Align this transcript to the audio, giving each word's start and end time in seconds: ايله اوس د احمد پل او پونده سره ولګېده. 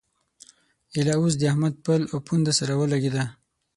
ايله 0.95 1.13
اوس 1.19 1.33
د 1.37 1.41
احمد 1.51 1.73
پل 1.85 2.01
او 2.11 2.17
پونده 2.27 2.53
سره 2.59 2.73
ولګېده. 2.75 3.23